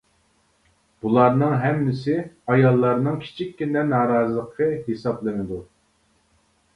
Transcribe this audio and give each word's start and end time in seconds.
بۇلارنىڭ 1.05 1.51
ھەممىسى 1.63 2.15
ئاياللارنىڭ 2.53 3.19
كىچىككىنە 3.25 3.83
نارازىلىقى 3.91 4.71
ھېسابلىنىدۇ. 4.89 5.61